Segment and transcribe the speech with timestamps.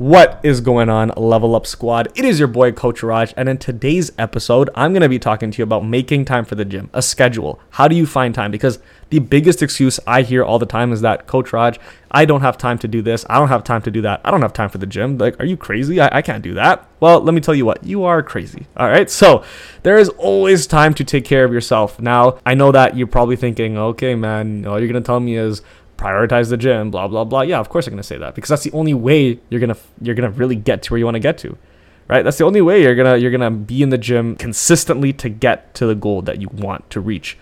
[0.00, 2.08] What is going on, Level Up Squad?
[2.14, 5.50] It is your boy, Coach Raj, and in today's episode, I'm going to be talking
[5.50, 7.60] to you about making time for the gym, a schedule.
[7.68, 8.50] How do you find time?
[8.50, 8.78] Because
[9.10, 11.78] the biggest excuse I hear all the time is that, Coach Raj,
[12.12, 13.26] I don't have time to do this.
[13.28, 14.22] I don't have time to do that.
[14.24, 15.18] I don't have time for the gym.
[15.18, 16.00] Like, are you crazy?
[16.00, 16.88] I, I can't do that.
[17.00, 18.68] Well, let me tell you what, you are crazy.
[18.78, 19.10] All right.
[19.10, 19.44] So,
[19.82, 22.00] there is always time to take care of yourself.
[22.00, 25.36] Now, I know that you're probably thinking, okay, man, all you're going to tell me
[25.36, 25.60] is,
[26.00, 27.42] prioritize the gym, blah blah blah.
[27.42, 30.14] Yeah, of course I'm gonna say that because that's the only way you're gonna you're
[30.14, 31.56] gonna really get to where you want to get to,
[32.08, 32.22] right?
[32.22, 35.74] That's the only way you're gonna you're gonna be in the gym consistently to get
[35.74, 37.36] to the goal that you want to reach,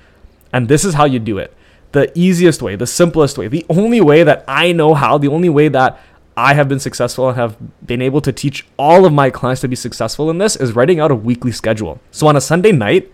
[0.53, 1.55] and this is how you do it.
[1.93, 5.49] The easiest way, the simplest way, the only way that I know how, the only
[5.49, 5.99] way that
[6.37, 7.57] I have been successful and have
[7.87, 11.01] been able to teach all of my clients to be successful in this is writing
[11.01, 12.01] out a weekly schedule.
[12.11, 13.11] So on a Sunday night,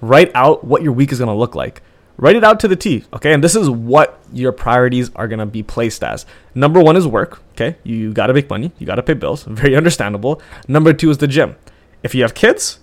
[0.00, 1.82] write out what your week is gonna look like
[2.16, 3.32] write it out to the T, okay?
[3.32, 6.26] And this is what your priorities are gonna be placed as.
[6.54, 7.76] Number one is work, okay?
[7.82, 10.40] You gotta make money, you gotta pay bills, very understandable.
[10.68, 11.56] Number two is the gym.
[12.02, 12.80] If you have kids,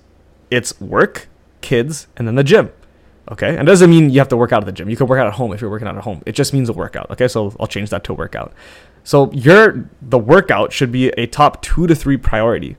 [0.49, 1.27] it's work,
[1.61, 2.71] kids, and then the gym.
[3.31, 4.89] Okay, and doesn't mean you have to work out at the gym.
[4.89, 6.23] You can work out at home if you're working out at home.
[6.25, 7.11] It just means a workout.
[7.11, 8.53] Okay, so I'll change that to workout.
[9.03, 12.75] So your the workout should be a top two to three priority,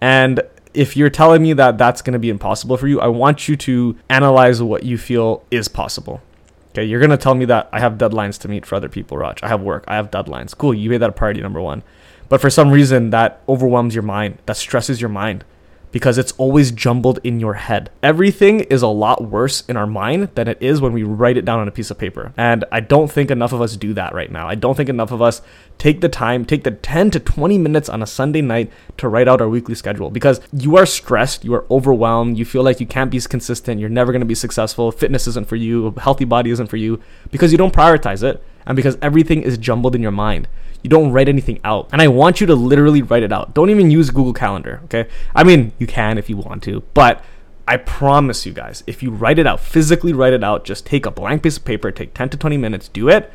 [0.00, 0.40] and
[0.74, 3.56] if you're telling me that that's going to be impossible for you, I want you
[3.56, 6.22] to analyze what you feel is possible.
[6.70, 9.18] Okay, you're going to tell me that I have deadlines to meet for other people,
[9.18, 9.42] Raj.
[9.42, 10.56] I have work, I have deadlines.
[10.56, 11.82] Cool, you made that a priority number one.
[12.28, 15.44] But for some reason, that overwhelms your mind, that stresses your mind
[15.92, 17.90] because it's always jumbled in your head.
[18.02, 21.44] Everything is a lot worse in our mind than it is when we write it
[21.44, 22.32] down on a piece of paper.
[22.36, 24.48] And I don't think enough of us do that right now.
[24.48, 25.42] I don't think enough of us
[25.78, 29.28] take the time, take the 10 to 20 minutes on a Sunday night to write
[29.28, 32.86] out our weekly schedule because you are stressed, you are overwhelmed, you feel like you
[32.86, 36.24] can't be consistent, you're never going to be successful, fitness isn't for you, a healthy
[36.24, 40.02] body isn't for you because you don't prioritize it and because everything is jumbled in
[40.02, 40.48] your mind.
[40.82, 41.88] You don't write anything out.
[41.92, 43.54] And I want you to literally write it out.
[43.54, 45.08] Don't even use Google Calendar, okay?
[45.34, 47.22] I mean, you can if you want to, but
[47.68, 51.06] I promise you guys, if you write it out, physically write it out, just take
[51.06, 53.30] a blank piece of paper, take 10 to 20 minutes, do it,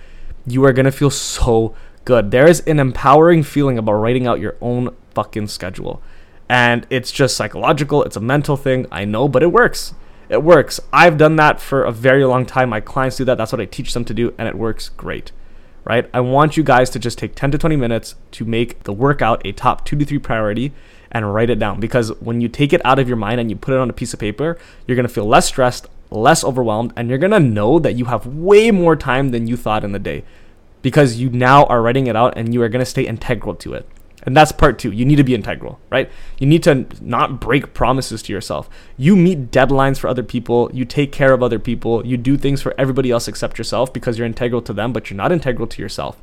[0.45, 1.73] you are gonna feel so
[2.03, 2.31] good.
[2.31, 6.01] There is an empowering feeling about writing out your own fucking schedule.
[6.49, 9.93] And it's just psychological, it's a mental thing, I know, but it works.
[10.29, 10.79] It works.
[10.91, 12.69] I've done that for a very long time.
[12.69, 13.37] My clients do that.
[13.37, 15.31] That's what I teach them to do, and it works great
[15.85, 16.09] right?
[16.13, 19.45] I want you guys to just take 10 to 20 minutes to make the workout
[19.45, 20.73] a top two to three priority
[21.11, 23.55] and write it down because when you take it out of your mind and you
[23.55, 27.07] put it on a piece of paper, you're to feel less stressed, less overwhelmed, and
[27.07, 30.23] you're to know that you have way more time than you thought in the day
[30.81, 33.87] because you now are writing it out and you are to stay integral to it.
[34.25, 34.91] And that's part two.
[34.91, 36.09] You need to be integral, right?
[36.39, 38.69] You need to not break promises to yourself.
[38.97, 40.71] You meet deadlines for other people.
[40.73, 42.05] You take care of other people.
[42.05, 45.17] You do things for everybody else except yourself because you're integral to them, but you're
[45.17, 46.19] not integral to yourself.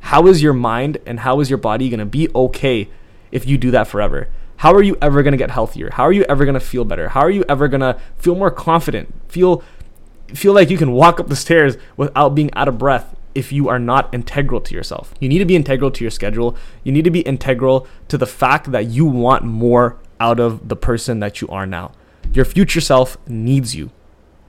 [0.00, 2.88] How is your mind and how is your body going to be okay
[3.32, 4.28] if you do that forever?
[4.58, 5.90] How are you ever going to get healthier?
[5.92, 7.10] How are you ever going to feel better?
[7.10, 9.14] How are you ever going to feel more confident?
[9.28, 9.62] Feel
[10.34, 13.68] feel like you can walk up the stairs without being out of breath if you
[13.68, 15.14] are not integral to yourself.
[15.20, 16.56] You need to be integral to your schedule.
[16.82, 20.76] You need to be integral to the fact that you want more out of the
[20.76, 21.92] person that you are now.
[22.32, 23.90] Your future self needs you.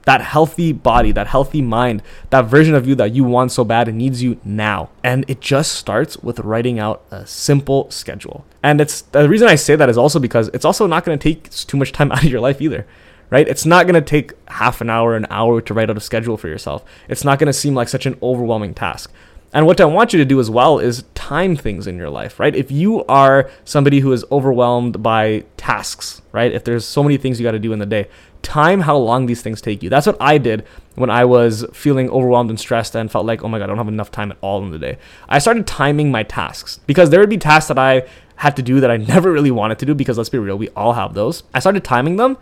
[0.06, 3.86] That healthy body, that healthy mind, that version of you that you want so bad,
[3.86, 4.90] it needs you now.
[5.04, 8.44] And it just starts with writing out a simple schedule.
[8.62, 11.22] And it's the reason I say that is also because it's also not going to
[11.22, 12.86] take too much time out of your life either
[13.30, 13.48] right?
[13.48, 16.36] It's not going to take half an hour, an hour to write out a schedule
[16.36, 16.84] for yourself.
[17.08, 19.12] It's not going to seem like such an overwhelming task.
[19.52, 22.38] And what I want you to do as well is time things in your life,
[22.38, 22.54] right?
[22.54, 26.52] If you are somebody who is overwhelmed by tasks, right?
[26.52, 28.08] If there's so many things you got to do in the day,
[28.42, 29.90] time how long these things take you.
[29.90, 30.64] That's what I did
[30.94, 33.76] when I was feeling overwhelmed and stressed and felt like, oh my God, I don't
[33.78, 34.98] have enough time at all in the day.
[35.28, 38.78] I started timing my tasks because there would be tasks that I had to do
[38.80, 41.42] that I never really wanted to do because let's be real, we all have those.
[41.52, 42.38] I started timing them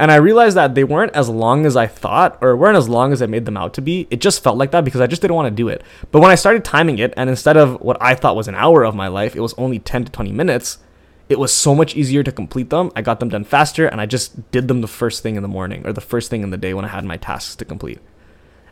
[0.00, 3.12] and I realized that they weren't as long as I thought, or weren't as long
[3.12, 4.08] as I made them out to be.
[4.10, 5.82] It just felt like that because I just didn't want to do it.
[6.10, 8.82] But when I started timing it, and instead of what I thought was an hour
[8.82, 10.78] of my life, it was only 10 to 20 minutes,
[11.28, 12.90] it was so much easier to complete them.
[12.96, 15.48] I got them done faster, and I just did them the first thing in the
[15.48, 18.00] morning or the first thing in the day when I had my tasks to complete.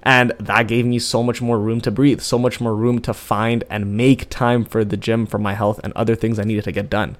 [0.03, 3.13] And that gave me so much more room to breathe, so much more room to
[3.13, 6.65] find and make time for the gym, for my health, and other things I needed
[6.65, 7.19] to get done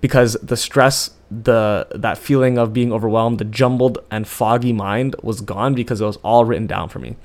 [0.00, 5.40] because the stress the that feeling of being overwhelmed the jumbled and foggy mind was
[5.40, 7.16] gone because it was all written down for me.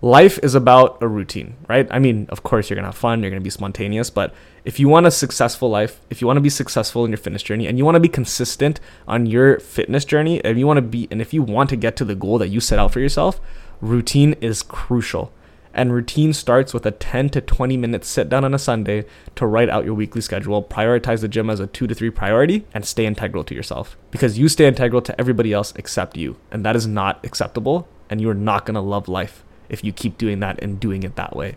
[0.00, 1.86] Life is about a routine right?
[1.90, 4.34] I mean of course you're gonna have fun you're gonna be spontaneous but
[4.64, 7.42] if you want a successful life if you want to be successful in your fitness
[7.42, 10.82] journey and you want to be consistent on your fitness journey if you want to
[10.82, 13.00] be and if you want to get to the goal that you set out for
[13.00, 13.40] yourself
[13.80, 15.32] routine is crucial
[15.74, 19.04] And routine starts with a 10 to 20 minute sit down on a Sunday
[19.36, 22.66] to write out your weekly schedule, prioritize the gym as a two to three priority,
[22.74, 23.96] and stay integral to yourself.
[24.10, 26.36] Because you stay integral to everybody else except you.
[26.50, 27.88] And that is not acceptable.
[28.10, 31.34] And you're not gonna love life if you keep doing that and doing it that
[31.34, 31.56] way.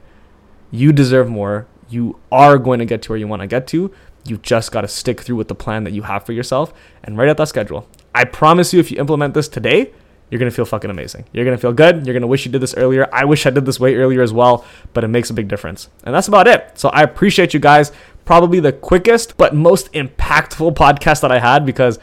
[0.71, 1.67] You deserve more.
[1.89, 3.91] You are going to get to where you wanna get to.
[4.25, 6.73] You just gotta stick through with the plan that you have for yourself
[7.03, 7.87] and write out that schedule.
[8.15, 9.91] I promise you, if you implement this today,
[10.29, 11.25] you're gonna feel fucking amazing.
[11.31, 12.05] You're gonna feel good.
[12.05, 13.07] You're gonna wish you did this earlier.
[13.13, 15.89] I wish I did this way earlier as well, but it makes a big difference.
[16.03, 16.71] And that's about it.
[16.75, 17.91] So I appreciate you guys.
[18.25, 21.99] Probably the quickest but most impactful podcast that I had because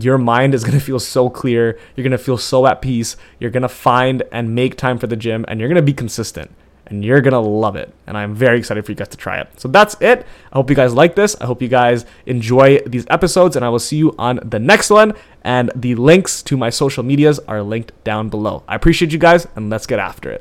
[0.00, 1.78] your mind is gonna feel so clear.
[1.94, 3.16] You're gonna feel so at peace.
[3.38, 6.50] You're gonna find and make time for the gym, and you're gonna be consistent
[6.88, 7.92] and you're gonna love it.
[8.06, 9.48] And I'm very excited for you guys to try it.
[9.60, 10.26] So that's it.
[10.52, 11.36] I hope you guys like this.
[11.40, 14.90] I hope you guys enjoy these episodes, and I will see you on the next
[14.90, 15.14] one.
[15.42, 18.64] And the links to my social medias are linked down below.
[18.66, 20.34] I appreciate you guys, and let's get after it.